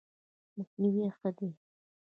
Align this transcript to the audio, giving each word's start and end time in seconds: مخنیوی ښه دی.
مخنیوی 0.57 1.07
ښه 1.17 1.29
دی. 1.37 1.49